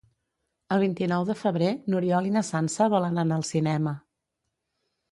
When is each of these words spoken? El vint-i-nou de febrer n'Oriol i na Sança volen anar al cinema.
El 0.75 0.79
vint-i-nou 0.83 1.27
de 1.27 1.35
febrer 1.41 1.69
n'Oriol 1.95 2.31
i 2.31 2.35
na 2.39 2.45
Sança 2.51 2.91
volen 2.95 3.25
anar 3.27 3.39
al 3.41 3.47
cinema. 3.53 3.97